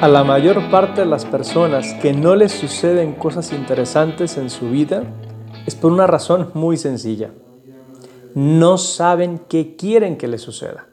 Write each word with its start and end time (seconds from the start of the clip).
A 0.00 0.06
la 0.06 0.22
mayor 0.22 0.70
parte 0.70 1.00
de 1.00 1.08
las 1.08 1.24
personas 1.24 1.92
que 1.94 2.12
no 2.12 2.36
les 2.36 2.52
suceden 2.52 3.14
cosas 3.14 3.52
interesantes 3.52 4.36
en 4.36 4.48
su 4.48 4.70
vida 4.70 5.02
es 5.66 5.74
por 5.74 5.90
una 5.90 6.06
razón 6.06 6.52
muy 6.54 6.76
sencilla. 6.76 7.32
No 8.32 8.78
saben 8.78 9.40
qué 9.48 9.74
quieren 9.74 10.16
que 10.16 10.28
les 10.28 10.40
suceda. 10.40 10.86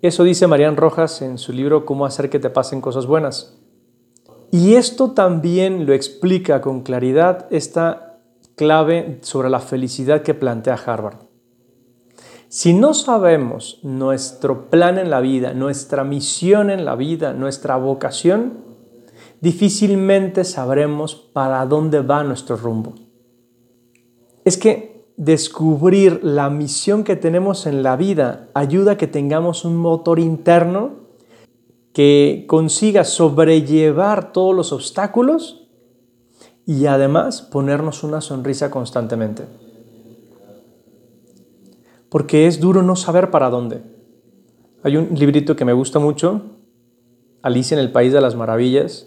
Eso 0.00 0.24
dice 0.24 0.46
Marian 0.46 0.78
Rojas 0.78 1.20
en 1.20 1.36
su 1.36 1.52
libro 1.52 1.84
Cómo 1.84 2.06
hacer 2.06 2.30
que 2.30 2.38
te 2.38 2.48
pasen 2.48 2.80
cosas 2.80 3.04
buenas. 3.04 3.58
Y 4.50 4.76
esto 4.76 5.10
también 5.10 5.84
lo 5.84 5.92
explica 5.92 6.62
con 6.62 6.80
claridad 6.80 7.48
esta 7.50 8.18
clave 8.56 9.18
sobre 9.20 9.50
la 9.50 9.60
felicidad 9.60 10.22
que 10.22 10.32
plantea 10.32 10.80
Harvard. 10.86 11.29
Si 12.50 12.74
no 12.74 12.94
sabemos 12.94 13.78
nuestro 13.84 14.70
plan 14.70 14.98
en 14.98 15.08
la 15.08 15.20
vida, 15.20 15.54
nuestra 15.54 16.02
misión 16.02 16.68
en 16.70 16.84
la 16.84 16.96
vida, 16.96 17.32
nuestra 17.32 17.76
vocación, 17.76 18.54
difícilmente 19.40 20.42
sabremos 20.42 21.14
para 21.14 21.64
dónde 21.66 22.00
va 22.00 22.24
nuestro 22.24 22.56
rumbo. 22.56 22.94
Es 24.44 24.58
que 24.58 25.06
descubrir 25.16 26.24
la 26.24 26.50
misión 26.50 27.04
que 27.04 27.14
tenemos 27.14 27.66
en 27.66 27.84
la 27.84 27.94
vida 27.94 28.48
ayuda 28.52 28.92
a 28.92 28.96
que 28.96 29.06
tengamos 29.06 29.64
un 29.64 29.76
motor 29.76 30.18
interno 30.18 31.06
que 31.92 32.46
consiga 32.48 33.04
sobrellevar 33.04 34.32
todos 34.32 34.56
los 34.56 34.72
obstáculos 34.72 35.68
y 36.66 36.86
además 36.86 37.42
ponernos 37.42 38.02
una 38.02 38.20
sonrisa 38.20 38.72
constantemente 38.72 39.69
porque 42.10 42.46
es 42.46 42.60
duro 42.60 42.82
no 42.82 42.96
saber 42.96 43.30
para 43.30 43.48
dónde. 43.48 43.82
Hay 44.82 44.96
un 44.96 45.14
librito 45.14 45.56
que 45.56 45.64
me 45.64 45.72
gusta 45.72 45.98
mucho, 45.98 46.42
Alicia 47.42 47.74
en 47.74 47.80
el 47.80 47.92
País 47.92 48.12
de 48.12 48.20
las 48.20 48.34
Maravillas. 48.34 49.06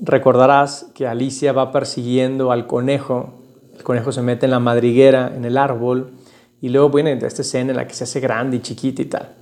Recordarás 0.00 0.90
que 0.94 1.06
Alicia 1.06 1.52
va 1.52 1.72
persiguiendo 1.72 2.52
al 2.52 2.66
conejo, 2.66 3.34
el 3.74 3.82
conejo 3.82 4.12
se 4.12 4.20
mete 4.20 4.46
en 4.46 4.50
la 4.50 4.60
madriguera, 4.60 5.32
en 5.34 5.44
el 5.44 5.56
árbol, 5.56 6.12
y 6.60 6.68
luego 6.68 6.90
viene 6.90 7.12
esta 7.12 7.42
escena 7.42 7.70
en 7.70 7.76
la 7.76 7.86
que 7.86 7.94
se 7.94 8.04
hace 8.04 8.20
grande 8.20 8.58
y 8.58 8.60
chiquita 8.60 9.02
y 9.02 9.06
tal. 9.06 9.34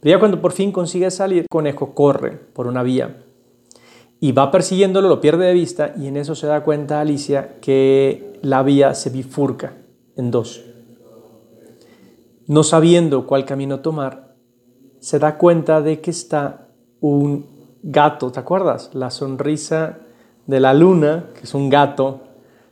Pero 0.00 0.16
ya 0.16 0.18
cuando 0.18 0.40
por 0.40 0.52
fin 0.52 0.72
consigue 0.72 1.10
salir, 1.10 1.42
el 1.42 1.48
conejo 1.48 1.94
corre 1.94 2.32
por 2.32 2.66
una 2.66 2.82
vía 2.82 3.16
y 4.20 4.30
va 4.30 4.50
persiguiéndolo, 4.50 5.08
lo 5.08 5.20
pierde 5.20 5.46
de 5.46 5.52
vista 5.52 5.94
y 5.98 6.06
en 6.06 6.16
eso 6.16 6.34
se 6.34 6.46
da 6.46 6.62
cuenta 6.62 7.00
Alicia 7.00 7.56
que 7.60 8.38
la 8.42 8.62
vía 8.62 8.94
se 8.94 9.10
bifurca 9.10 9.74
en 10.16 10.30
dos 10.30 10.62
no 12.52 12.64
sabiendo 12.64 13.26
cuál 13.26 13.46
camino 13.46 13.80
tomar, 13.80 14.34
se 15.00 15.18
da 15.18 15.38
cuenta 15.38 15.80
de 15.80 16.02
que 16.02 16.10
está 16.10 16.68
un 17.00 17.46
gato, 17.82 18.30
¿te 18.30 18.40
acuerdas? 18.40 18.90
La 18.92 19.10
sonrisa 19.10 20.00
de 20.46 20.60
la 20.60 20.74
luna, 20.74 21.30
que 21.34 21.44
es 21.44 21.54
un 21.54 21.70
gato 21.70 22.20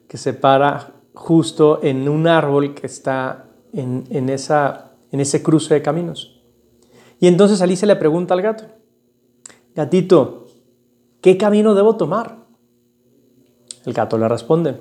que 0.06 0.19
se 0.19 0.34
para 0.34 0.92
justo 1.14 1.81
en 1.83 2.11
un 2.11 2.27
árbol 2.27 2.75
que 2.75 2.87
está 2.87 3.47
en, 3.72 4.28
esa, 4.28 4.92
en 5.12 5.20
ese 5.20 5.42
cruce 5.42 5.72
de 5.72 5.81
caminos. 5.81 6.42
Y 7.19 7.27
entonces 7.27 7.62
Alicia 7.62 7.87
le 7.87 7.97
pregunta 7.97 8.34
al 8.34 8.42
gato, 8.42 8.65
gatito, 9.75 10.47
¿qué 11.22 11.39
camino 11.39 11.75
debo 11.75 11.97
tomar? 11.97 12.37
El 13.87 13.94
gato 13.94 14.19
le 14.19 14.28
responde, 14.28 14.77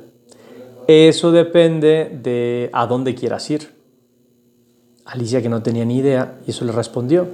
eso 0.88 1.32
depende 1.32 2.20
de 2.22 2.70
a 2.74 2.86
dónde 2.86 3.16
quieras 3.16 3.50
ir. 3.50 3.79
Alicia, 5.12 5.42
que 5.42 5.50
no 5.50 5.64
tenía 5.64 5.86
ni 5.86 5.98
idea, 5.98 6.40
y 6.46 6.52
eso 6.52 6.66
le 6.66 6.72
respondió, 6.72 7.28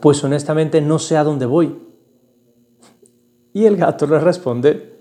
pues 0.00 0.22
honestamente 0.24 0.80
no 0.80 0.98
sé 0.98 1.16
a 1.16 1.24
dónde 1.24 1.46
voy. 1.46 1.78
Y 3.52 3.64
el 3.64 3.76
gato 3.76 4.06
le 4.06 4.18
responde, 4.18 4.98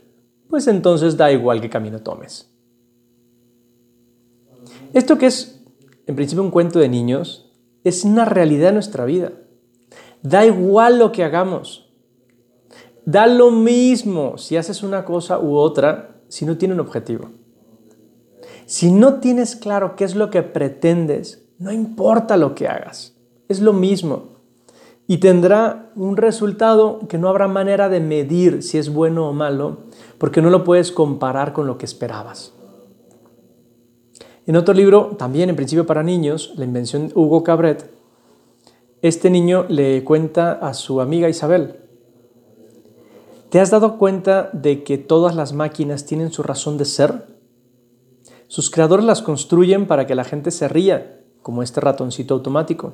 pues 0.48 0.68
entonces 0.68 1.18
da 1.18 1.31
igual 1.31 1.59
qué 1.62 1.70
camino 1.70 2.00
tomes. 2.00 2.50
Esto 4.94 5.18
que 5.18 5.25
es 5.25 5.64
en 6.06 6.16
principio 6.16 6.44
un 6.44 6.52
cuento 6.52 6.80
de 6.80 6.90
niños, 6.90 7.52
es 7.84 8.03
una 8.03 8.25
realidad 8.25 8.69
en 8.69 8.75
nuestra 8.75 9.06
vida. 9.06 9.31
Da 10.22 10.46
igual 10.46 11.00
lo 11.00 11.12
que 11.12 11.24
hagamos. 11.24 11.92
Da 13.06 13.28
lo 13.28 13.52
mismo 13.52 14.38
si 14.38 14.58
haces 14.58 14.84
una 14.84 15.06
cosa 15.06 15.40
u 15.40 15.56
otra 15.56 16.22
si 16.28 16.46
no 16.46 16.58
tiene 16.58 16.74
un 16.74 16.80
objetivo. 16.80 17.30
Si 18.66 18.92
no 18.92 19.16
tienes 19.16 19.56
claro 19.56 19.96
qué 19.96 20.06
es 20.06 20.16
lo 20.16 20.30
que 20.30 20.42
pretendes, 20.42 21.43
no 21.63 21.72
importa 21.72 22.35
lo 22.35 22.56
que 22.56 22.68
hagas, 22.68 23.16
es 23.47 23.62
lo 23.62 23.72
mismo. 23.72 24.34
Y 25.07 25.19
tendrá 25.19 25.91
un 25.96 26.18
resultado 26.18 27.00
que 27.07 27.18
no 27.18 27.29
habrá 27.29 27.47
manera 27.47 27.88
de 27.88 28.01
medir 28.01 28.63
si 28.63 28.78
es 28.78 28.94
bueno 28.94 29.29
o 29.29 29.34
malo, 29.34 29.78
porque 30.18 30.41
no 30.41 30.50
lo 30.50 30.66
puedes 30.66 30.91
comparar 30.91 31.53
con 31.53 31.66
lo 31.66 31.78
que 31.78 31.85
esperabas. 31.85 32.51
En 34.46 34.57
otro 34.57 34.74
libro, 34.74 35.16
también 35.18 35.50
en 35.50 35.56
principio 35.56 35.85
para 35.85 36.03
niños, 36.03 36.51
la 36.57 36.66
invención 36.66 37.13
Hugo 37.16 37.44
Cabret, 37.44 37.90
este 39.01 39.30
niño 39.30 39.66
le 39.69 40.03
cuenta 40.03 40.51
a 40.51 40.74
su 40.74 41.00
amiga 41.00 41.30
Isabel, 41.30 41.78
¿te 43.50 43.62
has 43.62 43.72
dado 43.72 43.97
cuenta 43.97 44.50
de 44.51 44.84
que 44.84 44.97
todas 44.97 45.34
las 45.34 45.53
máquinas 45.53 46.06
tienen 46.06 46.34
su 46.34 46.44
razón 46.44 46.78
de 46.78 46.84
ser? 46.84 47.25
Sus 48.50 48.69
creadores 48.69 49.06
las 49.06 49.22
construyen 49.22 49.88
para 49.88 50.06
que 50.06 50.16
la 50.16 50.25
gente 50.25 50.51
se 50.51 50.68
ría 50.68 51.23
como 51.44 51.62
este 51.62 51.80
ratoncito 51.80 52.34
automático, 52.34 52.94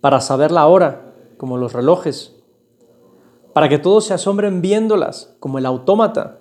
para 0.00 0.20
saber 0.20 0.50
la 0.50 0.66
hora, 0.66 1.12
como 1.36 1.58
los 1.58 1.74
relojes, 1.74 2.36
para 3.52 3.68
que 3.68 3.78
todos 3.78 4.06
se 4.06 4.14
asombren 4.14 4.62
viéndolas, 4.62 5.34
como 5.40 5.58
el 5.58 5.66
autómata. 5.66 6.38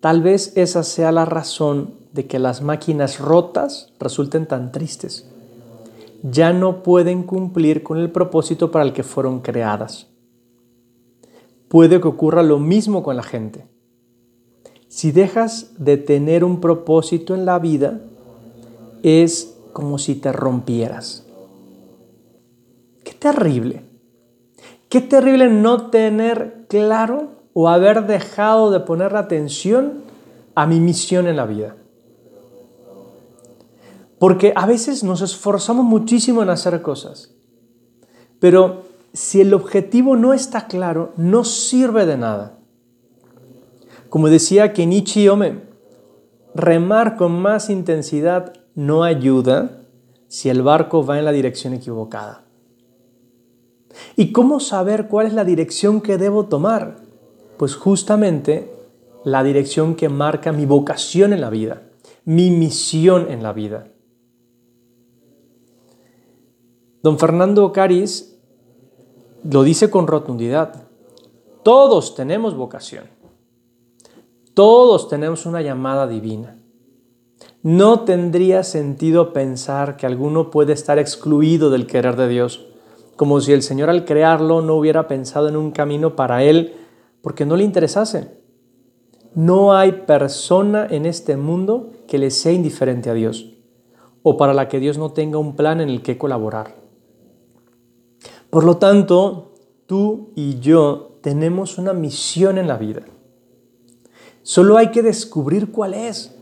Tal 0.00 0.22
vez 0.22 0.56
esa 0.56 0.82
sea 0.82 1.12
la 1.12 1.24
razón 1.24 1.94
de 2.12 2.26
que 2.26 2.38
las 2.38 2.62
máquinas 2.62 3.20
rotas 3.20 3.92
resulten 4.00 4.46
tan 4.46 4.72
tristes. 4.72 5.28
Ya 6.22 6.52
no 6.52 6.82
pueden 6.82 7.22
cumplir 7.22 7.82
con 7.82 7.98
el 7.98 8.10
propósito 8.10 8.70
para 8.70 8.84
el 8.84 8.92
que 8.92 9.02
fueron 9.02 9.40
creadas. 9.40 10.08
Puede 11.68 12.00
que 12.00 12.08
ocurra 12.08 12.42
lo 12.42 12.58
mismo 12.58 13.02
con 13.02 13.16
la 13.16 13.22
gente. 13.22 13.66
Si 14.88 15.10
dejas 15.10 15.72
de 15.78 15.96
tener 15.96 16.44
un 16.44 16.60
propósito 16.60 17.34
en 17.34 17.46
la 17.46 17.58
vida, 17.58 18.00
es 19.02 19.56
como 19.72 19.98
si 19.98 20.14
te 20.14 20.32
rompieras. 20.32 21.26
Qué 23.04 23.12
terrible. 23.12 23.82
Qué 24.88 25.00
terrible 25.00 25.48
no 25.48 25.90
tener 25.90 26.66
claro 26.68 27.28
o 27.54 27.68
haber 27.68 28.06
dejado 28.06 28.70
de 28.70 28.80
poner 28.80 29.16
atención 29.16 30.02
a 30.54 30.66
mi 30.66 30.80
misión 30.80 31.26
en 31.26 31.36
la 31.36 31.46
vida. 31.46 31.76
Porque 34.18 34.52
a 34.54 34.66
veces 34.66 35.02
nos 35.02 35.20
esforzamos 35.20 35.84
muchísimo 35.84 36.42
en 36.42 36.50
hacer 36.50 36.80
cosas, 36.82 37.34
pero 38.38 38.82
si 39.12 39.40
el 39.40 39.52
objetivo 39.52 40.16
no 40.16 40.32
está 40.32 40.66
claro, 40.66 41.12
no 41.16 41.44
sirve 41.44 42.06
de 42.06 42.16
nada. 42.16 42.58
Como 44.08 44.28
decía 44.28 44.72
Kenichi 44.72 45.28
Ome, 45.28 45.60
remar 46.54 47.16
con 47.16 47.32
más 47.32 47.68
intensidad 47.68 48.52
no 48.74 49.04
ayuda 49.04 49.82
si 50.28 50.48
el 50.48 50.62
barco 50.62 51.04
va 51.04 51.18
en 51.18 51.24
la 51.24 51.32
dirección 51.32 51.74
equivocada. 51.74 52.44
¿Y 54.16 54.32
cómo 54.32 54.60
saber 54.60 55.08
cuál 55.08 55.26
es 55.26 55.34
la 55.34 55.44
dirección 55.44 56.00
que 56.00 56.18
debo 56.18 56.46
tomar? 56.46 56.96
Pues 57.58 57.76
justamente 57.76 58.72
la 59.24 59.44
dirección 59.44 59.94
que 59.94 60.08
marca 60.08 60.52
mi 60.52 60.66
vocación 60.66 61.32
en 61.32 61.40
la 61.40 61.50
vida, 61.50 61.82
mi 62.24 62.50
misión 62.50 63.30
en 63.30 63.42
la 63.42 63.52
vida. 63.52 63.88
Don 67.02 67.18
Fernando 67.18 67.72
Caris 67.72 68.38
lo 69.44 69.64
dice 69.64 69.90
con 69.90 70.06
rotundidad. 70.06 70.88
Todos 71.62 72.14
tenemos 72.14 72.56
vocación. 72.56 73.04
Todos 74.54 75.08
tenemos 75.08 75.46
una 75.46 75.62
llamada 75.62 76.06
divina. 76.06 76.61
No 77.62 78.00
tendría 78.00 78.64
sentido 78.64 79.32
pensar 79.32 79.96
que 79.96 80.06
alguno 80.06 80.50
puede 80.50 80.72
estar 80.72 80.98
excluido 80.98 81.70
del 81.70 81.86
querer 81.86 82.16
de 82.16 82.26
Dios, 82.26 82.66
como 83.14 83.40
si 83.40 83.52
el 83.52 83.62
Señor 83.62 83.88
al 83.88 84.04
crearlo 84.04 84.62
no 84.62 84.74
hubiera 84.74 85.06
pensado 85.06 85.48
en 85.48 85.56
un 85.56 85.70
camino 85.70 86.16
para 86.16 86.42
él 86.42 86.74
porque 87.20 87.46
no 87.46 87.54
le 87.54 87.62
interesase. 87.62 88.42
No 89.34 89.74
hay 89.74 89.92
persona 89.92 90.88
en 90.90 91.06
este 91.06 91.36
mundo 91.36 91.92
que 92.08 92.18
le 92.18 92.30
sea 92.32 92.50
indiferente 92.50 93.10
a 93.10 93.14
Dios 93.14 93.54
o 94.24 94.36
para 94.36 94.54
la 94.54 94.68
que 94.68 94.80
Dios 94.80 94.98
no 94.98 95.12
tenga 95.12 95.38
un 95.38 95.54
plan 95.54 95.80
en 95.80 95.88
el 95.88 96.02
que 96.02 96.18
colaborar. 96.18 96.74
Por 98.50 98.64
lo 98.64 98.76
tanto, 98.76 99.54
tú 99.86 100.32
y 100.34 100.58
yo 100.58 101.18
tenemos 101.22 101.78
una 101.78 101.92
misión 101.92 102.58
en 102.58 102.66
la 102.66 102.76
vida. 102.76 103.02
Solo 104.42 104.76
hay 104.76 104.90
que 104.90 105.02
descubrir 105.02 105.70
cuál 105.70 105.94
es. 105.94 106.41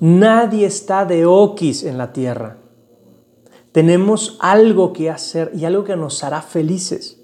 Nadie 0.00 0.66
está 0.66 1.04
de 1.04 1.26
oquis 1.26 1.82
en 1.82 1.98
la 1.98 2.12
tierra. 2.12 2.58
Tenemos 3.72 4.36
algo 4.40 4.92
que 4.92 5.10
hacer 5.10 5.50
y 5.54 5.64
algo 5.64 5.84
que 5.84 5.96
nos 5.96 6.22
hará 6.24 6.42
felices. 6.42 7.20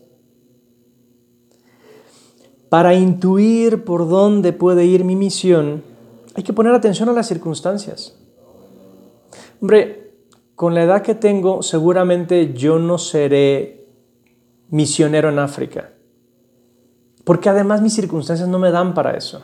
Para 2.68 2.94
intuir 2.94 3.84
por 3.84 4.08
dónde 4.08 4.52
puede 4.52 4.84
ir 4.84 5.04
mi 5.04 5.14
misión, 5.14 5.82
hay 6.34 6.42
que 6.42 6.52
poner 6.52 6.74
atención 6.74 7.08
a 7.08 7.12
las 7.12 7.28
circunstancias. 7.28 8.16
Hombre, 9.60 10.12
con 10.54 10.74
la 10.74 10.82
edad 10.82 11.02
que 11.02 11.14
tengo, 11.14 11.62
seguramente 11.62 12.52
yo 12.54 12.78
no 12.78 12.98
seré 12.98 13.86
misionero 14.70 15.28
en 15.28 15.38
África. 15.38 15.90
Porque 17.24 17.48
además 17.48 17.80
mis 17.80 17.94
circunstancias 17.94 18.48
no 18.48 18.58
me 18.58 18.70
dan 18.70 18.94
para 18.94 19.16
eso. 19.16 19.42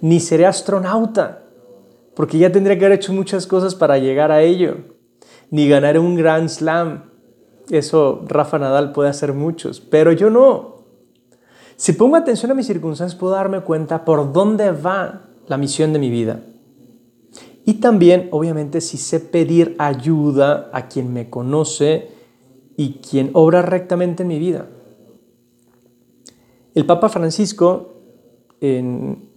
Ni 0.00 0.20
seré 0.20 0.46
astronauta, 0.46 1.42
porque 2.14 2.38
ya 2.38 2.52
tendría 2.52 2.78
que 2.78 2.84
haber 2.84 2.98
hecho 2.98 3.12
muchas 3.12 3.46
cosas 3.46 3.74
para 3.74 3.98
llegar 3.98 4.30
a 4.30 4.42
ello. 4.42 4.76
Ni 5.50 5.68
ganar 5.68 5.98
un 5.98 6.16
Grand 6.16 6.48
Slam. 6.48 7.04
Eso 7.70 8.24
Rafa 8.26 8.58
Nadal 8.58 8.92
puede 8.92 9.08
hacer 9.08 9.32
muchos, 9.32 9.80
pero 9.80 10.12
yo 10.12 10.30
no. 10.30 10.84
Si 11.76 11.92
pongo 11.92 12.16
atención 12.16 12.50
a 12.50 12.54
mis 12.54 12.66
circunstancias, 12.66 13.18
puedo 13.18 13.34
darme 13.34 13.60
cuenta 13.60 14.04
por 14.04 14.32
dónde 14.32 14.70
va 14.72 15.28
la 15.48 15.56
misión 15.56 15.92
de 15.92 15.98
mi 15.98 16.10
vida. 16.10 16.40
Y 17.64 17.74
también, 17.74 18.28
obviamente, 18.32 18.80
si 18.80 18.96
sé 18.96 19.20
pedir 19.20 19.76
ayuda 19.78 20.70
a 20.72 20.88
quien 20.88 21.12
me 21.12 21.30
conoce 21.30 22.08
y 22.76 22.94
quien 22.94 23.30
obra 23.34 23.62
rectamente 23.62 24.22
en 24.22 24.28
mi 24.28 24.38
vida. 24.38 24.66
El 26.74 26.86
Papa 26.86 27.08
Francisco, 27.08 27.94
en 28.60 29.28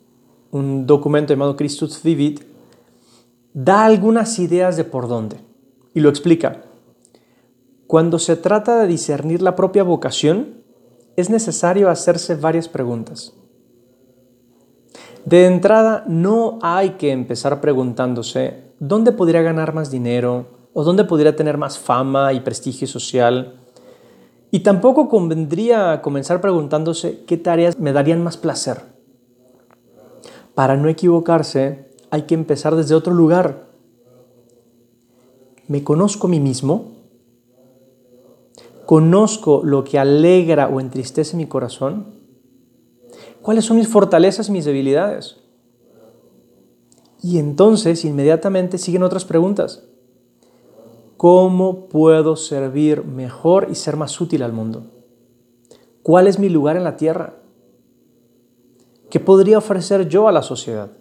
un 0.51 0.87
documento 0.87 1.33
llamado 1.33 1.55
Christus 1.55 2.01
Vivit, 2.01 2.41
da 3.55 3.85
algunas 3.85 4.37
ideas 4.37 4.75
de 4.75 4.83
por 4.83 5.07
dónde 5.07 5.37
y 5.93 6.01
lo 6.01 6.09
explica. 6.09 6.61
Cuando 7.87 8.19
se 8.19 8.35
trata 8.35 8.81
de 8.81 8.87
discernir 8.87 9.41
la 9.41 9.55
propia 9.55 9.83
vocación, 9.83 10.61
es 11.15 11.29
necesario 11.29 11.89
hacerse 11.89 12.35
varias 12.35 12.67
preguntas. 12.67 13.33
De 15.23 15.45
entrada, 15.45 16.03
no 16.05 16.59
hay 16.61 16.91
que 16.91 17.11
empezar 17.11 17.61
preguntándose 17.61 18.73
dónde 18.79 19.13
podría 19.13 19.41
ganar 19.41 19.73
más 19.73 19.89
dinero 19.89 20.47
o 20.73 20.83
dónde 20.83 21.05
podría 21.05 21.37
tener 21.37 21.57
más 21.57 21.79
fama 21.79 22.33
y 22.33 22.41
prestigio 22.41 22.87
social. 22.87 23.61
Y 24.51 24.59
tampoco 24.59 25.07
convendría 25.07 26.01
comenzar 26.01 26.41
preguntándose 26.41 27.23
qué 27.25 27.37
tareas 27.37 27.79
me 27.79 27.93
darían 27.93 28.21
más 28.21 28.35
placer. 28.35 28.81
Para 30.53 30.75
no 30.75 30.89
equivocarse, 30.89 31.94
hay 32.15 32.21
que 32.21 32.33
empezar 32.33 32.77
desde 32.77 32.95
otro 32.95 33.13
lugar. 33.13 33.67
¿Me 35.67 35.83
conozco 35.83 36.27
a 36.27 36.29
mí 36.29 36.39
mismo? 36.39 36.93
¿Conozco 38.85 39.61
lo 39.65 39.83
que 39.83 39.99
alegra 39.99 40.69
o 40.69 40.79
entristece 40.79 41.35
mi 41.35 41.45
corazón? 41.45 42.05
¿Cuáles 43.41 43.65
son 43.65 43.75
mis 43.75 43.89
fortalezas 43.89 44.47
y 44.47 44.53
mis 44.53 44.63
debilidades? 44.63 45.41
Y 47.21 47.37
entonces 47.37 48.05
inmediatamente 48.05 48.77
siguen 48.77 49.03
otras 49.03 49.25
preguntas. 49.25 49.83
¿Cómo 51.17 51.89
puedo 51.89 52.37
servir 52.37 53.03
mejor 53.03 53.67
y 53.69 53.75
ser 53.75 53.97
más 53.97 54.21
útil 54.21 54.41
al 54.41 54.53
mundo? 54.53 54.85
¿Cuál 56.01 56.27
es 56.27 56.39
mi 56.39 56.47
lugar 56.47 56.77
en 56.77 56.85
la 56.85 56.95
tierra? 56.95 57.33
¿Qué 59.09 59.19
podría 59.19 59.57
ofrecer 59.57 60.07
yo 60.07 60.29
a 60.29 60.31
la 60.31 60.43
sociedad? 60.43 60.91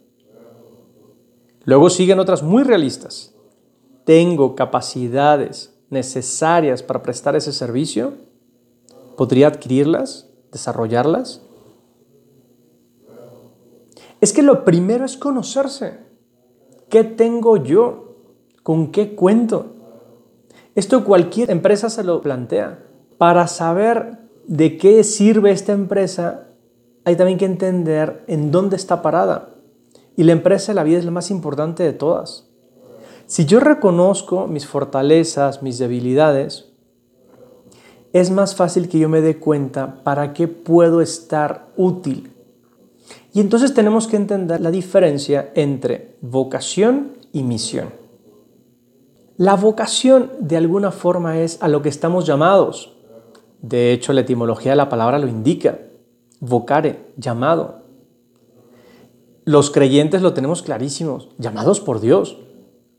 Luego 1.65 1.91
siguen 1.91 2.19
otras 2.19 2.43
muy 2.43 2.63
realistas. 2.63 3.35
¿Tengo 4.05 4.55
capacidades 4.55 5.75
necesarias 5.91 6.83
para 6.83 7.03
prestar 7.03 7.37
ese 7.37 7.53
servicio? 7.53 8.15
¿Podría 9.17 9.49
adquirirlas? 9.49 10.29
¿Desarrollarlas? 10.53 11.41
Es 14.21 14.33
que 14.33 14.43
lo 14.43 14.65
primero 14.65 15.05
es 15.05 15.17
conocerse. 15.17 15.99
¿Qué 16.89 17.05
tengo 17.05 17.57
yo? 17.57 18.17
¿Con 18.63 18.93
qué 18.93 19.15
cuento? 19.15 19.75
Esto 20.75 21.05
cualquier 21.05 21.51
empresa 21.51 21.89
se 21.89 22.05
lo 22.05 22.21
plantea. 22.21 22.85
Para 23.19 23.47
saber 23.47 24.19
de 24.47 24.77
qué 24.77 25.05
sirve 25.05 25.51
esta 25.51 25.73
empresa, 25.73 26.49
hay 27.05 27.17
también 27.17 27.39
que 27.39 27.45
entender 27.47 28.25
en 28.27 28.51
dónde 28.51 28.77
está 28.77 29.03
parada. 29.03 29.54
Y 30.17 30.25
la 30.25 30.33
empresa 30.33 30.73
de 30.73 30.77
la 30.77 30.85
vida 30.85 30.99
es 30.99 31.05
la 31.05 31.11
más 31.11 31.31
importante 31.31 31.83
de 31.83 31.93
todas. 31.93 32.49
Si 33.27 33.47
yo 33.47 33.61
reconozco 33.61 34.47
mis 34.47 34.67
fortalezas, 34.67 35.63
mis 35.63 35.79
debilidades, 35.79 36.73
es 38.13 38.31
más 38.31 38.55
fácil 38.55 38.89
que 38.89 38.99
yo 38.99 39.09
me 39.09 39.21
dé 39.21 39.39
cuenta 39.39 40.03
para 40.05 40.33
qué 40.35 40.47
puedo 40.47 41.01
estar 41.01 41.69
útil 41.77 42.35
y 43.35 43.41
entonces 43.41 43.75
tenemos 43.75 44.07
que 44.07 44.17
entender 44.17 44.61
la 44.61 44.71
diferencia 44.71 45.51
entre 45.57 46.15
vocación 46.21 47.15
y 47.33 47.43
misión. 47.43 47.89
La 49.37 49.57
vocación 49.57 50.31
de 50.39 50.57
alguna 50.57 50.93
forma 50.93 51.41
es 51.41 51.61
a 51.61 51.67
lo 51.67 51.83
que 51.83 51.89
estamos 51.89 52.27
llamados. 52.27 52.93
De 53.61 53.93
hecho, 53.93 54.13
la 54.13 54.21
etimología 54.21 54.71
de 54.71 54.77
la 54.77 54.89
palabra 54.89 55.19
lo 55.19 55.27
indica. 55.27 55.79
Vocare, 56.39 57.07
llamado. 57.17 57.83
Los 59.45 59.71
creyentes 59.71 60.23
lo 60.23 60.33
tenemos 60.33 60.63
clarísimos, 60.63 61.29
llamados 61.39 61.81
por 61.81 62.01
Dios. 62.01 62.39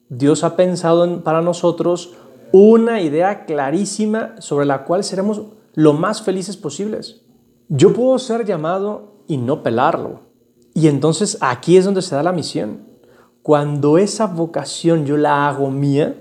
Dios 0.10 0.44
ha 0.44 0.56
pensado 0.56 1.24
para 1.24 1.42
nosotros 1.42 2.14
una 2.52 3.02
idea 3.02 3.46
clarísima 3.46 4.40
sobre 4.40 4.66
la 4.66 4.86
cual 4.86 5.04
seremos 5.04 5.42
lo 5.74 5.94
más 5.94 6.22
felices 6.22 6.56
posibles. 6.56 7.22
Yo 7.68 7.94
puedo 7.94 8.20
ser 8.20 8.46
llamado 8.46 9.24
y 9.28 9.38
no 9.38 9.64
pelarlo. 9.64 10.22
Y 10.76 10.88
entonces 10.88 11.38
aquí 11.42 11.78
es 11.78 11.86
donde 11.86 12.04
se 12.04 12.16
da 12.16 12.22
la 12.22 12.32
misión. 12.32 12.82
Cuando 13.42 13.98
esa 13.98 14.28
vocación 14.28 15.06
yo 15.06 15.18
la 15.18 15.48
hago 15.48 15.72
mía, 15.72 16.16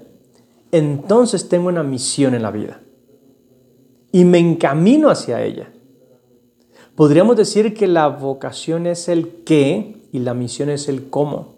entonces 0.72 1.48
tengo 1.48 1.68
una 1.68 1.82
misión 1.82 2.34
en 2.34 2.42
la 2.42 2.50
vida. 2.50 2.80
Y 4.10 4.24
me 4.24 4.38
encamino 4.38 5.10
hacia 5.10 5.42
ella. 5.42 5.72
Podríamos 6.94 7.36
decir 7.36 7.74
que 7.74 7.88
la 7.88 8.08
vocación 8.08 8.86
es 8.86 9.08
el 9.08 9.42
qué 9.44 10.03
y 10.14 10.20
la 10.20 10.32
misión 10.32 10.70
es 10.70 10.88
el 10.88 11.10
cómo. 11.10 11.56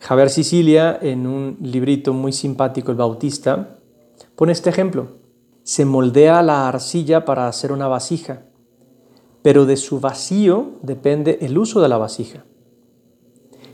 Javier 0.00 0.30
Sicilia, 0.30 0.98
en 1.00 1.28
un 1.28 1.58
librito 1.60 2.12
muy 2.12 2.32
simpático, 2.32 2.90
El 2.90 2.98
Bautista, 2.98 3.78
pone 4.34 4.50
este 4.50 4.70
ejemplo. 4.70 5.18
Se 5.62 5.84
moldea 5.84 6.42
la 6.42 6.66
arcilla 6.66 7.24
para 7.24 7.46
hacer 7.46 7.70
una 7.70 7.86
vasija 7.86 8.46
pero 9.42 9.66
de 9.66 9.76
su 9.76 10.00
vacío 10.00 10.78
depende 10.82 11.38
el 11.42 11.58
uso 11.58 11.80
de 11.80 11.88
la 11.88 11.98
vasija. 11.98 12.44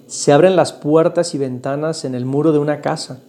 Se 0.06 0.32
abren 0.32 0.56
las 0.56 0.72
puertas 0.72 1.34
y 1.34 1.38
ventanas 1.38 2.06
en 2.06 2.14
el 2.14 2.24
muro 2.24 2.52
de 2.52 2.58
una 2.58 2.80
casa 2.80 3.22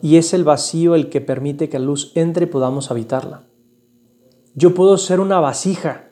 y 0.00 0.16
es 0.16 0.32
el 0.32 0.44
vacío 0.44 0.94
el 0.94 1.10
que 1.10 1.20
permite 1.20 1.68
que 1.68 1.78
la 1.78 1.84
luz 1.84 2.12
entre 2.14 2.46
y 2.46 2.48
podamos 2.48 2.90
habitarla. 2.90 3.44
Yo 4.54 4.74
puedo 4.74 4.96
ser 4.96 5.20
una 5.20 5.38
vasija, 5.40 6.07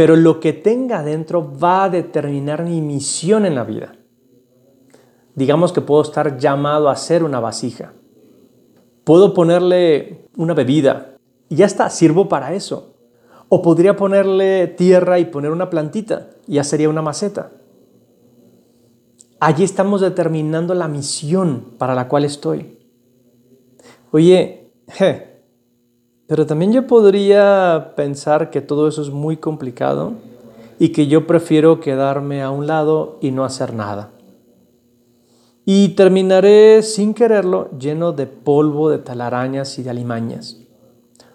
pero 0.00 0.16
lo 0.16 0.40
que 0.40 0.54
tenga 0.54 1.02
dentro 1.02 1.58
va 1.58 1.84
a 1.84 1.90
determinar 1.90 2.64
mi 2.64 2.80
misión 2.80 3.44
en 3.44 3.54
la 3.54 3.64
vida. 3.64 3.96
Digamos 5.34 5.74
que 5.74 5.82
puedo 5.82 6.00
estar 6.00 6.38
llamado 6.38 6.88
a 6.88 6.96
ser 6.96 7.22
una 7.22 7.38
vasija. 7.38 7.92
Puedo 9.04 9.34
ponerle 9.34 10.24
una 10.38 10.54
bebida 10.54 11.16
y 11.50 11.56
ya 11.56 11.66
está, 11.66 11.90
sirvo 11.90 12.30
para 12.30 12.54
eso. 12.54 12.94
O 13.50 13.60
podría 13.60 13.94
ponerle 13.94 14.68
tierra 14.68 15.18
y 15.18 15.26
poner 15.26 15.50
una 15.50 15.68
plantita, 15.68 16.30
ya 16.46 16.64
sería 16.64 16.88
una 16.88 17.02
maceta. 17.02 17.50
Allí 19.38 19.64
estamos 19.64 20.00
determinando 20.00 20.72
la 20.72 20.88
misión 20.88 21.74
para 21.76 21.94
la 21.94 22.08
cual 22.08 22.24
estoy. 22.24 22.78
Oye, 24.12 24.72
pero 26.30 26.46
también 26.46 26.72
yo 26.72 26.86
podría 26.86 27.94
pensar 27.96 28.50
que 28.50 28.60
todo 28.60 28.86
eso 28.86 29.02
es 29.02 29.10
muy 29.10 29.38
complicado 29.38 30.12
y 30.78 30.90
que 30.90 31.08
yo 31.08 31.26
prefiero 31.26 31.80
quedarme 31.80 32.40
a 32.40 32.52
un 32.52 32.68
lado 32.68 33.18
y 33.20 33.32
no 33.32 33.44
hacer 33.44 33.74
nada. 33.74 34.10
Y 35.64 35.88
terminaré 35.96 36.84
sin 36.84 37.14
quererlo 37.14 37.68
lleno 37.76 38.12
de 38.12 38.28
polvo, 38.28 38.90
de 38.90 38.98
talarañas 38.98 39.76
y 39.80 39.82
de 39.82 39.90
alimañas 39.90 40.58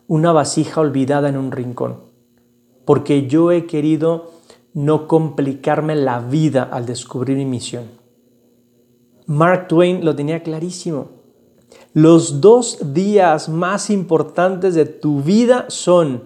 una 0.08 0.32
vasija 0.32 0.80
olvidada 0.80 1.28
en 1.28 1.36
un 1.36 1.52
rincón, 1.52 1.98
porque 2.86 3.28
yo 3.28 3.52
he 3.52 3.66
querido 3.66 4.32
no 4.74 5.10
complicarme 5.10 5.96
la 5.98 6.22
vida 6.22 6.64
al 6.72 6.86
descubrir 6.86 7.36
mi 7.36 7.46
misión. 7.46 7.84
Mark 9.26 9.68
Twain 9.68 10.06
lo 10.06 10.16
tenía 10.16 10.42
clarísimo. 10.42 11.15
Los 11.96 12.42
dos 12.42 12.94
días 12.94 13.48
más 13.48 13.90
importantes 13.90 14.76
de 14.76 14.84
tu 14.84 15.22
vida 15.22 15.64
son 15.70 16.24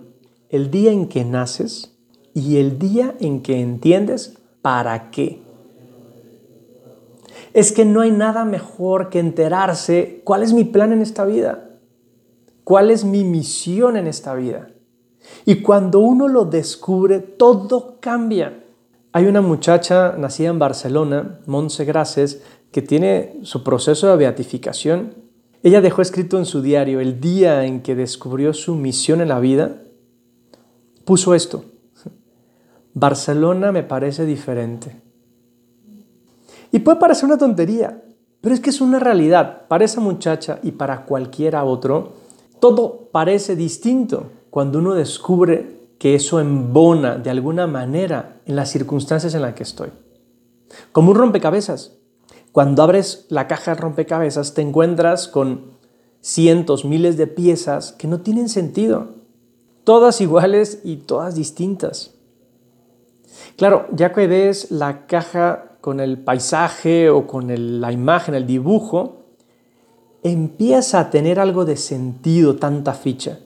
el 0.50 0.72
día 0.72 0.92
en 0.92 1.08
que 1.08 1.24
naces 1.24 1.96
y 2.34 2.58
el 2.58 2.80
día 2.80 3.14
en 3.20 3.44
que 3.44 3.62
entiendes 3.62 4.40
para 4.64 5.12
qué. 5.12 5.44
Es 7.54 7.72
que 7.72 7.86
no 7.86 8.02
hay 8.02 8.10
nada 8.10 8.46
mejor 8.46 9.12
que 9.12 9.20
enterarse 9.20 10.24
cuál 10.24 10.42
es 10.42 10.54
mi 10.54 10.64
plan 10.64 10.92
en 10.92 11.04
esta 11.04 11.24
vida. 11.24 11.70
¿Cuál 12.64 12.90
es 12.90 13.06
mi 13.06 13.24
misión 13.24 13.96
en 13.96 14.08
esta 14.08 14.34
vida? 14.34 14.70
Y 15.46 15.62
cuando 15.62 16.00
uno 16.00 16.28
lo 16.28 16.46
descubre, 16.46 17.20
todo 17.20 17.98
cambia. 18.00 18.64
Hay 19.12 19.28
una 19.28 19.42
muchacha 19.42 20.16
nacida 20.18 20.50
en 20.50 20.58
Barcelona, 20.58 21.42
Montse 21.46 21.86
Graces, 21.86 22.42
que 22.72 22.82
tiene 22.82 23.38
su 23.44 23.64
proceso 23.64 24.08
de 24.08 24.18
beatificación. 24.18 25.29
Ella 25.62 25.82
dejó 25.82 26.02
escrito 26.02 26.38
en 26.38 26.46
su 26.46 26.62
diario 26.62 27.00
el 27.00 27.20
día 27.20 27.66
en 27.66 27.82
que 27.82 27.96
descubrió 27.96 28.54
su 28.54 28.76
misión 28.76 29.22
en 29.22 29.28
la 29.28 29.40
vida. 29.40 29.82
Puso 31.04 31.36
esto. 31.36 31.66
Barcelona 32.94 33.72
me 33.72 33.84
parece 33.84 34.26
diferente. 34.26 35.02
Y 36.72 36.80
puede 36.80 37.00
parecer 37.00 37.26
una 37.26 37.38
tontería, 37.38 38.04
pero 38.42 38.56
es 38.56 38.62
que 38.62 38.70
es 38.70 38.80
una 38.80 39.00
realidad. 39.00 39.68
Para 39.68 39.86
esa 39.86 40.00
muchacha 40.00 40.60
y 40.64 40.72
para 40.72 41.06
cualquiera 41.06 41.64
otro, 41.64 42.14
todo 42.60 43.10
parece 43.12 43.56
distinto 43.56 44.32
cuando 44.50 44.80
uno 44.80 44.94
descubre 44.94 45.80
que 45.98 46.16
eso 46.16 46.40
embona 46.40 47.18
de 47.18 47.30
alguna 47.30 47.68
manera 47.68 48.42
en 48.46 48.56
las 48.56 48.70
circunstancias 48.70 49.34
en 49.34 49.42
las 49.42 49.54
que 49.54 49.64
estoy. 49.64 49.90
Como 50.92 51.12
un 51.12 51.18
rompecabezas. 51.18 51.99
Cuando 52.52 52.84
abres 52.84 53.26
la 53.30 53.48
caja 53.48 53.76
de 53.76 53.82
rompecabezas 53.82 54.54
te 54.54 54.62
encuentras 54.62 55.28
con 55.28 55.78
cientos, 56.22 56.86
miles 56.86 57.18
de 57.18 57.28
piezas 57.28 57.92
que 57.94 58.08
no 58.08 58.22
tienen 58.22 58.50
sentido. 58.50 59.16
Todas 59.84 60.22
iguales 60.22 60.82
y 60.84 60.98
todas 60.98 61.36
distintas. 61.36 62.16
Claro, 63.56 63.88
ya 63.94 64.14
que 64.14 64.28
ves 64.28 64.72
la 64.72 65.06
caja 65.06 65.78
con 65.82 66.00
el 66.00 66.18
paisaje 66.18 67.10
o 67.10 67.28
con 67.28 67.48
la 67.82 67.92
imagen, 67.92 68.36
el 68.36 68.46
dibujo, 68.46 69.26
empieza 70.24 71.00
a 71.00 71.10
tener 71.10 71.40
algo 71.40 71.66
de 71.66 71.78
sentido 71.78 72.58
tanta 72.58 72.94
ficha. 72.94 73.40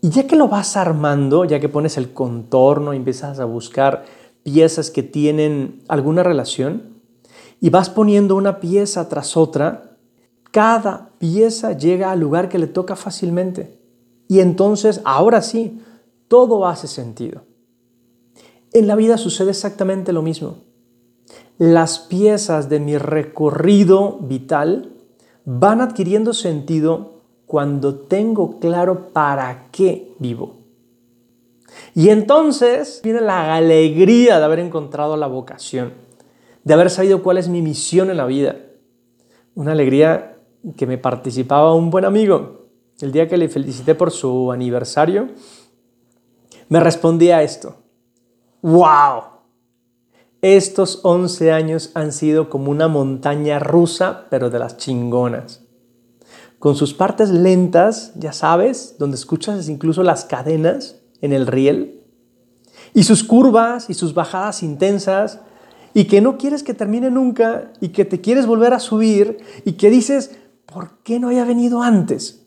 Y 0.00 0.10
ya 0.10 0.26
que 0.26 0.36
lo 0.36 0.48
vas 0.48 0.76
armando, 0.76 1.44
ya 1.44 1.60
que 1.60 1.68
pones 1.68 1.96
el 1.96 2.12
contorno 2.12 2.94
y 2.94 2.96
empiezas 2.96 3.40
a 3.40 3.44
buscar 3.44 4.04
piezas 4.42 4.90
que 4.90 5.02
tienen 5.02 5.82
alguna 5.88 6.22
relación, 6.22 6.95
y 7.60 7.70
vas 7.70 7.90
poniendo 7.90 8.36
una 8.36 8.60
pieza 8.60 9.08
tras 9.08 9.36
otra, 9.36 9.96
cada 10.50 11.10
pieza 11.18 11.72
llega 11.72 12.10
al 12.10 12.20
lugar 12.20 12.48
que 12.48 12.58
le 12.58 12.66
toca 12.66 12.96
fácilmente. 12.96 13.78
Y 14.28 14.40
entonces, 14.40 15.00
ahora 15.04 15.42
sí, 15.42 15.80
todo 16.28 16.66
hace 16.66 16.88
sentido. 16.88 17.42
En 18.72 18.86
la 18.86 18.96
vida 18.96 19.16
sucede 19.16 19.50
exactamente 19.50 20.12
lo 20.12 20.22
mismo 20.22 20.56
las 21.58 21.98
piezas 21.98 22.68
de 22.68 22.80
mi 22.80 22.98
recorrido 22.98 24.18
vital 24.20 24.90
van 25.44 25.80
adquiriendo 25.80 26.34
sentido 26.34 27.22
cuando 27.46 27.94
tengo 27.94 28.58
claro 28.58 29.12
para 29.12 29.68
qué 29.70 30.12
vivo. 30.18 30.56
Y 31.94 32.10
entonces 32.10 33.00
viene 33.02 33.20
la 33.20 33.54
alegría 33.54 34.38
de 34.38 34.44
haber 34.44 34.58
encontrado 34.58 35.16
la 35.16 35.26
vocación, 35.26 35.92
de 36.66 36.74
haber 36.74 36.90
sabido 36.90 37.22
cuál 37.22 37.38
es 37.38 37.48
mi 37.48 37.62
misión 37.62 38.10
en 38.10 38.16
la 38.16 38.26
vida. 38.26 38.56
Una 39.54 39.70
alegría 39.70 40.40
que 40.76 40.84
me 40.84 40.98
participaba 40.98 41.72
un 41.76 41.90
buen 41.90 42.04
amigo. 42.04 42.66
El 43.00 43.12
día 43.12 43.28
que 43.28 43.36
le 43.36 43.48
felicité 43.48 43.94
por 43.94 44.10
su 44.10 44.50
aniversario, 44.50 45.28
me 46.68 46.80
respondía 46.80 47.44
esto. 47.44 47.76
¡Wow! 48.62 49.22
Estos 50.42 50.98
11 51.04 51.52
años 51.52 51.92
han 51.94 52.10
sido 52.10 52.50
como 52.50 52.72
una 52.72 52.88
montaña 52.88 53.60
rusa, 53.60 54.26
pero 54.28 54.50
de 54.50 54.58
las 54.58 54.76
chingonas. 54.76 55.62
Con 56.58 56.74
sus 56.74 56.94
partes 56.94 57.30
lentas, 57.30 58.10
ya 58.16 58.32
sabes, 58.32 58.96
donde 58.98 59.14
escuchas 59.14 59.68
incluso 59.68 60.02
las 60.02 60.24
cadenas 60.24 60.96
en 61.20 61.32
el 61.32 61.46
riel, 61.46 62.02
y 62.92 63.04
sus 63.04 63.22
curvas 63.22 63.88
y 63.88 63.94
sus 63.94 64.14
bajadas 64.14 64.64
intensas, 64.64 65.42
y 65.96 66.04
que 66.04 66.20
no 66.20 66.36
quieres 66.36 66.62
que 66.62 66.74
termine 66.74 67.10
nunca, 67.10 67.72
y 67.80 67.88
que 67.88 68.04
te 68.04 68.20
quieres 68.20 68.44
volver 68.44 68.74
a 68.74 68.80
subir, 68.80 69.38
y 69.64 69.72
que 69.72 69.88
dices, 69.88 70.36
¿por 70.66 70.98
qué 71.02 71.18
no 71.18 71.28
haya 71.30 71.46
venido 71.46 71.80
antes? 71.80 72.46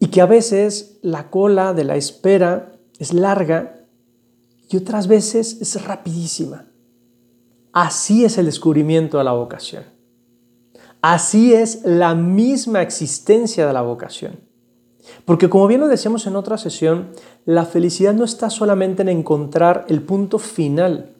Y 0.00 0.08
que 0.08 0.20
a 0.20 0.26
veces 0.26 0.98
la 1.00 1.30
cola 1.30 1.72
de 1.72 1.84
la 1.84 1.96
espera 1.96 2.72
es 2.98 3.14
larga 3.14 3.86
y 4.68 4.76
otras 4.76 5.06
veces 5.06 5.62
es 5.62 5.82
rapidísima. 5.82 6.66
Así 7.72 8.22
es 8.22 8.36
el 8.36 8.44
descubrimiento 8.44 9.16
de 9.16 9.24
la 9.24 9.32
vocación. 9.32 9.84
Así 11.00 11.54
es 11.54 11.86
la 11.86 12.14
misma 12.14 12.82
existencia 12.82 13.66
de 13.66 13.72
la 13.72 13.80
vocación. 13.80 14.40
Porque 15.24 15.48
como 15.48 15.68
bien 15.68 15.80
lo 15.80 15.88
decíamos 15.88 16.26
en 16.26 16.36
otra 16.36 16.58
sesión, 16.58 17.12
la 17.46 17.64
felicidad 17.64 18.12
no 18.12 18.24
está 18.24 18.50
solamente 18.50 19.00
en 19.00 19.08
encontrar 19.08 19.86
el 19.88 20.02
punto 20.02 20.38
final, 20.38 21.13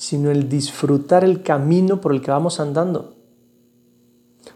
sino 0.00 0.30
el 0.30 0.48
disfrutar 0.48 1.24
el 1.24 1.42
camino 1.42 2.00
por 2.00 2.12
el 2.12 2.22
que 2.22 2.30
vamos 2.30 2.58
andando. 2.58 3.16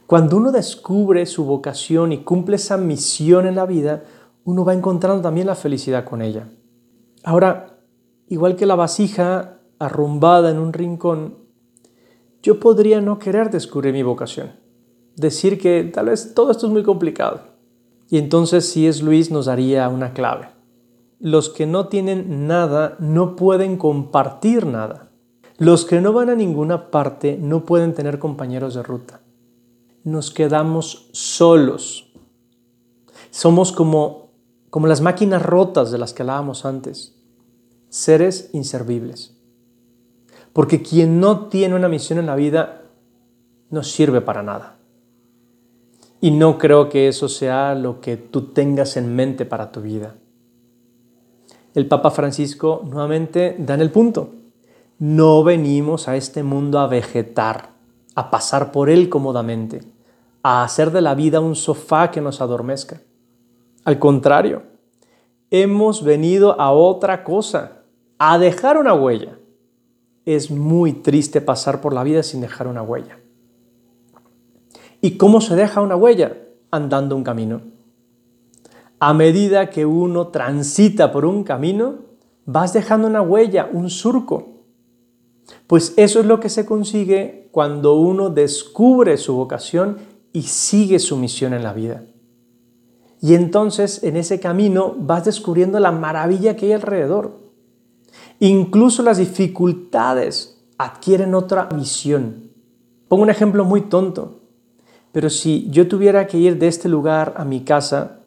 Cuando 0.06 0.38
uno 0.38 0.50
descubre 0.50 1.26
su 1.26 1.44
vocación 1.44 2.12
y 2.12 2.24
cumple 2.24 2.56
esa 2.56 2.78
misión 2.78 3.46
en 3.46 3.56
la 3.56 3.66
vida, 3.66 4.04
uno 4.44 4.64
va 4.64 4.72
encontrando 4.72 5.20
también 5.20 5.46
la 5.46 5.54
felicidad 5.54 6.06
con 6.06 6.22
ella. 6.22 6.48
Ahora, 7.24 7.78
igual 8.26 8.56
que 8.56 8.64
la 8.64 8.74
vasija 8.74 9.58
arrumbada 9.78 10.50
en 10.50 10.58
un 10.58 10.72
rincón, 10.72 11.36
yo 12.42 12.58
podría 12.58 13.02
no 13.02 13.18
querer 13.18 13.50
descubrir 13.50 13.92
mi 13.92 14.02
vocación. 14.02 14.52
Decir 15.14 15.60
que 15.60 15.84
tal 15.84 16.06
vez 16.06 16.32
todo 16.32 16.52
esto 16.52 16.68
es 16.68 16.72
muy 16.72 16.84
complicado. 16.84 17.42
Y 18.08 18.16
entonces 18.16 18.66
si 18.66 18.86
es 18.86 19.02
Luis 19.02 19.30
nos 19.30 19.44
daría 19.44 19.90
una 19.90 20.14
clave. 20.14 20.48
Los 21.20 21.50
que 21.50 21.66
no 21.66 21.88
tienen 21.88 22.46
nada 22.46 22.96
no 22.98 23.36
pueden 23.36 23.76
compartir 23.76 24.64
nada. 24.64 25.10
Los 25.64 25.86
que 25.86 26.02
no 26.02 26.12
van 26.12 26.28
a 26.28 26.34
ninguna 26.34 26.90
parte 26.90 27.38
no 27.40 27.64
pueden 27.64 27.94
tener 27.94 28.18
compañeros 28.18 28.74
de 28.74 28.82
ruta. 28.82 29.22
Nos 30.02 30.30
quedamos 30.30 31.08
solos. 31.12 32.12
Somos 33.30 33.72
como, 33.72 34.28
como 34.68 34.88
las 34.88 35.00
máquinas 35.00 35.42
rotas 35.42 35.90
de 35.90 35.96
las 35.96 36.12
que 36.12 36.22
hablábamos 36.22 36.66
antes. 36.66 37.14
Seres 37.88 38.50
inservibles. 38.52 39.38
Porque 40.52 40.82
quien 40.82 41.18
no 41.18 41.46
tiene 41.46 41.76
una 41.76 41.88
misión 41.88 42.18
en 42.18 42.26
la 42.26 42.36
vida 42.36 42.82
no 43.70 43.82
sirve 43.82 44.20
para 44.20 44.42
nada. 44.42 44.76
Y 46.20 46.30
no 46.30 46.58
creo 46.58 46.90
que 46.90 47.08
eso 47.08 47.30
sea 47.30 47.74
lo 47.74 48.02
que 48.02 48.18
tú 48.18 48.52
tengas 48.52 48.98
en 48.98 49.16
mente 49.16 49.46
para 49.46 49.72
tu 49.72 49.80
vida. 49.80 50.14
El 51.74 51.88
Papa 51.88 52.10
Francisco 52.10 52.82
nuevamente 52.84 53.56
da 53.58 53.72
en 53.72 53.80
el 53.80 53.90
punto. 53.90 54.43
No 54.98 55.42
venimos 55.42 56.08
a 56.08 56.16
este 56.16 56.42
mundo 56.42 56.78
a 56.78 56.86
vegetar, 56.86 57.70
a 58.14 58.30
pasar 58.30 58.72
por 58.72 58.90
él 58.90 59.08
cómodamente, 59.08 59.82
a 60.42 60.62
hacer 60.62 60.90
de 60.90 61.00
la 61.00 61.14
vida 61.14 61.40
un 61.40 61.56
sofá 61.56 62.10
que 62.10 62.20
nos 62.20 62.40
adormezca. 62.40 63.00
Al 63.84 63.98
contrario, 63.98 64.62
hemos 65.50 66.04
venido 66.04 66.60
a 66.60 66.72
otra 66.72 67.24
cosa, 67.24 67.82
a 68.18 68.38
dejar 68.38 68.78
una 68.78 68.94
huella 68.94 69.38
es 70.24 70.50
muy 70.50 70.92
triste 70.92 71.40
pasar 71.40 71.80
por 71.80 71.92
la 71.92 72.02
vida 72.02 72.22
sin 72.22 72.40
dejar 72.40 72.66
una 72.66 72.82
huella. 72.82 73.18
¿Y 75.00 75.16
cómo 75.16 75.40
se 75.40 75.54
deja 75.54 75.82
una 75.82 75.96
huella? 75.96 76.38
Andando 76.70 77.14
un 77.14 77.24
camino. 77.24 77.60
A 78.98 79.12
medida 79.12 79.68
que 79.68 79.84
uno 79.84 80.28
transita 80.28 81.12
por 81.12 81.26
un 81.26 81.44
camino, 81.44 81.96
vas 82.46 82.72
dejando 82.72 83.06
una 83.06 83.20
huella, 83.20 83.68
un 83.70 83.90
surco. 83.90 84.53
Pues 85.66 85.94
eso 85.96 86.20
es 86.20 86.26
lo 86.26 86.40
que 86.40 86.48
se 86.48 86.66
consigue 86.66 87.48
cuando 87.50 87.94
uno 87.94 88.30
descubre 88.30 89.16
su 89.16 89.34
vocación 89.34 89.98
y 90.32 90.42
sigue 90.42 90.98
su 90.98 91.16
misión 91.16 91.54
en 91.54 91.62
la 91.62 91.72
vida. 91.72 92.04
Y 93.20 93.34
entonces 93.34 94.02
en 94.02 94.16
ese 94.16 94.40
camino 94.40 94.94
vas 94.98 95.24
descubriendo 95.24 95.80
la 95.80 95.92
maravilla 95.92 96.56
que 96.56 96.66
hay 96.66 96.72
alrededor. 96.72 97.38
Incluso 98.40 99.02
las 99.02 99.18
dificultades 99.18 100.62
adquieren 100.76 101.34
otra 101.34 101.66
visión. 101.66 102.50
Pongo 103.08 103.22
un 103.22 103.30
ejemplo 103.30 103.64
muy 103.64 103.82
tonto, 103.82 104.40
pero 105.12 105.30
si 105.30 105.70
yo 105.70 105.88
tuviera 105.88 106.26
que 106.26 106.38
ir 106.38 106.58
de 106.58 106.66
este 106.66 106.88
lugar 106.88 107.34
a 107.36 107.44
mi 107.44 107.60
casa, 107.60 108.20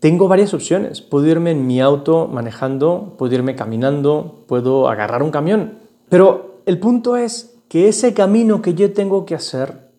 tengo 0.00 0.26
varias 0.28 0.54
opciones. 0.54 1.00
Puedo 1.00 1.26
irme 1.26 1.50
en 1.50 1.66
mi 1.66 1.80
auto 1.80 2.26
manejando, 2.26 3.14
puedo 3.18 3.34
irme 3.34 3.54
caminando, 3.54 4.44
puedo 4.48 4.88
agarrar 4.88 5.22
un 5.22 5.30
camión. 5.30 5.83
Pero 6.08 6.62
el 6.66 6.78
punto 6.78 7.16
es 7.16 7.56
que 7.68 7.88
ese 7.88 8.14
camino 8.14 8.62
que 8.62 8.74
yo 8.74 8.92
tengo 8.92 9.26
que 9.26 9.34
hacer 9.34 9.90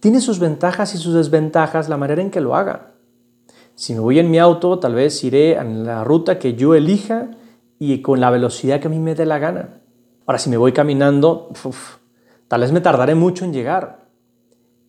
tiene 0.00 0.20
sus 0.20 0.38
ventajas 0.38 0.94
y 0.94 0.98
sus 0.98 1.14
desventajas 1.14 1.88
la 1.88 1.96
manera 1.96 2.22
en 2.22 2.30
que 2.30 2.40
lo 2.40 2.56
haga. 2.56 2.92
Si 3.74 3.94
me 3.94 4.00
voy 4.00 4.18
en 4.18 4.30
mi 4.30 4.38
auto, 4.38 4.78
tal 4.78 4.94
vez 4.94 5.22
iré 5.24 5.54
en 5.54 5.84
la 5.84 6.04
ruta 6.04 6.38
que 6.38 6.54
yo 6.54 6.74
elija 6.74 7.30
y 7.78 8.02
con 8.02 8.20
la 8.20 8.30
velocidad 8.30 8.80
que 8.80 8.88
a 8.88 8.90
mí 8.90 8.98
me 8.98 9.14
dé 9.14 9.26
la 9.26 9.38
gana. 9.38 9.80
Ahora, 10.26 10.38
si 10.38 10.50
me 10.50 10.56
voy 10.56 10.72
caminando, 10.72 11.50
tal 12.48 12.60
vez 12.60 12.72
me 12.72 12.80
tardaré 12.80 13.14
mucho 13.14 13.44
en 13.44 13.52
llegar, 13.52 14.06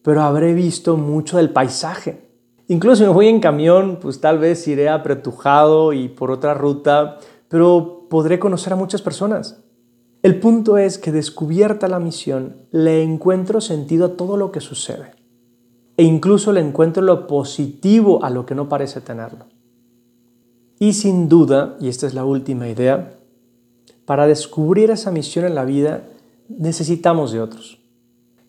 pero 0.01 0.21
habré 0.21 0.53
visto 0.53 0.97
mucho 0.97 1.37
del 1.37 1.49
paisaje. 1.49 2.29
Incluso 2.67 2.97
si 2.97 3.03
me 3.03 3.09
voy 3.09 3.27
en 3.27 3.39
camión, 3.39 3.99
pues 4.01 4.19
tal 4.19 4.37
vez 4.39 4.67
iré 4.67 4.89
apretujado 4.89 5.93
y 5.93 6.09
por 6.09 6.31
otra 6.31 6.53
ruta, 6.53 7.17
pero 7.47 8.07
podré 8.09 8.39
conocer 8.39 8.73
a 8.73 8.77
muchas 8.77 9.01
personas. 9.01 9.63
El 10.23 10.39
punto 10.39 10.77
es 10.77 10.97
que 10.97 11.11
descubierta 11.11 11.89
la 11.89 11.99
misión, 11.99 12.55
le 12.71 13.03
encuentro 13.03 13.59
sentido 13.59 14.05
a 14.05 14.15
todo 14.15 14.37
lo 14.37 14.53
que 14.53 14.61
sucede. 14.61 15.11
E 15.97 16.03
incluso 16.03 16.53
le 16.53 16.61
encuentro 16.61 17.03
lo 17.03 17.27
positivo 17.27 18.23
a 18.23 18.29
lo 18.29 18.45
que 18.45 18.55
no 18.55 18.69
parece 18.69 19.01
tenerlo. 19.01 19.47
Y 20.79 20.93
sin 20.93 21.27
duda, 21.27 21.75
y 21.81 21.89
esta 21.89 22.07
es 22.07 22.13
la 22.13 22.23
última 22.23 22.69
idea, 22.69 23.19
para 24.05 24.25
descubrir 24.25 24.91
esa 24.91 25.11
misión 25.11 25.43
en 25.43 25.55
la 25.55 25.65
vida 25.65 26.05
necesitamos 26.47 27.33
de 27.33 27.41
otros. 27.41 27.79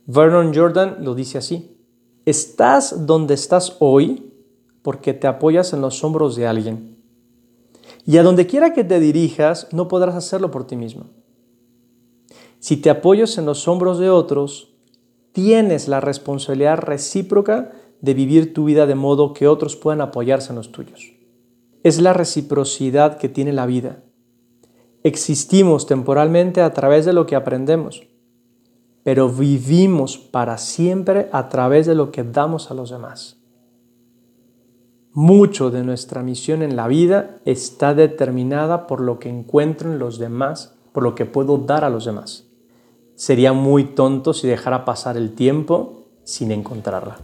Vernon 0.06 0.54
Jordan 0.54 0.98
lo 1.00 1.16
dice 1.16 1.38
así, 1.38 1.76
estás 2.24 3.04
donde 3.04 3.34
estás 3.34 3.76
hoy 3.80 4.32
porque 4.82 5.12
te 5.12 5.26
apoyas 5.26 5.72
en 5.72 5.80
los 5.80 6.04
hombros 6.04 6.36
de 6.36 6.46
alguien. 6.46 6.98
Y 8.06 8.18
a 8.18 8.22
donde 8.22 8.46
quiera 8.46 8.72
que 8.72 8.84
te 8.84 9.00
dirijas, 9.00 9.66
no 9.72 9.88
podrás 9.88 10.14
hacerlo 10.14 10.52
por 10.52 10.68
ti 10.68 10.76
mismo. 10.76 11.06
Si 12.64 12.78
te 12.78 12.88
apoyas 12.88 13.36
en 13.36 13.44
los 13.44 13.68
hombros 13.68 13.98
de 13.98 14.08
otros, 14.08 14.72
tienes 15.32 15.86
la 15.86 16.00
responsabilidad 16.00 16.78
recíproca 16.78 17.72
de 18.00 18.14
vivir 18.14 18.54
tu 18.54 18.64
vida 18.64 18.86
de 18.86 18.94
modo 18.94 19.34
que 19.34 19.48
otros 19.48 19.76
puedan 19.76 20.00
apoyarse 20.00 20.48
en 20.48 20.56
los 20.56 20.72
tuyos. 20.72 21.12
Es 21.82 22.00
la 22.00 22.14
reciprocidad 22.14 23.18
que 23.18 23.28
tiene 23.28 23.52
la 23.52 23.66
vida. 23.66 24.02
Existimos 25.02 25.84
temporalmente 25.84 26.62
a 26.62 26.72
través 26.72 27.04
de 27.04 27.12
lo 27.12 27.26
que 27.26 27.36
aprendemos, 27.36 28.08
pero 29.02 29.28
vivimos 29.28 30.16
para 30.16 30.56
siempre 30.56 31.28
a 31.32 31.50
través 31.50 31.84
de 31.84 31.94
lo 31.94 32.10
que 32.12 32.24
damos 32.24 32.70
a 32.70 32.74
los 32.74 32.88
demás. 32.88 33.36
Mucho 35.12 35.70
de 35.70 35.84
nuestra 35.84 36.22
misión 36.22 36.62
en 36.62 36.76
la 36.76 36.88
vida 36.88 37.42
está 37.44 37.92
determinada 37.92 38.86
por 38.86 39.02
lo 39.02 39.18
que 39.18 39.28
encuentro 39.28 39.92
en 39.92 39.98
los 39.98 40.18
demás, 40.18 40.78
por 40.94 41.02
lo 41.02 41.14
que 41.14 41.26
puedo 41.26 41.58
dar 41.58 41.84
a 41.84 41.90
los 41.90 42.06
demás. 42.06 42.43
Sería 43.16 43.52
muy 43.52 43.84
tonto 43.84 44.32
si 44.32 44.48
dejara 44.48 44.84
pasar 44.84 45.16
el 45.16 45.34
tiempo 45.34 46.04
sin 46.24 46.50
encontrarla. 46.50 47.18